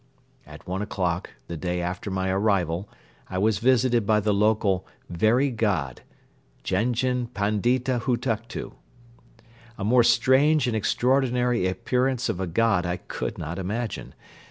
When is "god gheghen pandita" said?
5.51-7.99